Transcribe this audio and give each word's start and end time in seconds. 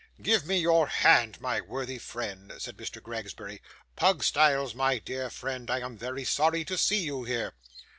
'Give 0.19 0.47
me 0.47 0.57
your 0.57 0.87
hand, 0.87 1.39
my 1.39 1.61
worthy 1.61 1.99
friend,' 1.99 2.51
said 2.57 2.75
Mr. 2.75 2.99
Gregsbury. 3.03 3.61
'Pugstyles, 3.95 4.73
my 4.73 4.97
dear 4.97 5.29
friend, 5.29 5.69
I 5.69 5.81
am 5.81 5.95
very 5.95 6.25
sorry 6.25 6.65
to 6.65 6.75
see 6.75 7.03
you 7.03 7.23
here. 7.23 7.53